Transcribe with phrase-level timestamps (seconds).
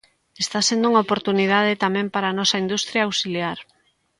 [0.43, 3.57] Está sendo unha oportunidade tamén para a nosa industria auxiliar.